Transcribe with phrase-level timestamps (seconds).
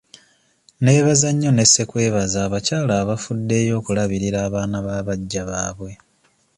[0.83, 5.91] Neebaza nnyo ne ssekwebaza abakyala abafuddeyo okulabirira abaana ba baggya baabwe.